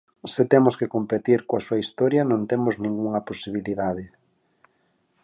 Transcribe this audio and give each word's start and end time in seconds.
Se 0.33 0.43
temos 0.53 0.75
que 0.79 0.91
competir 0.95 1.39
coa 1.47 1.63
súa 1.65 1.81
historia 1.83 2.27
non 2.31 2.41
temos 2.51 2.75
ningunha 2.83 3.21
posibilidade. 3.29 4.05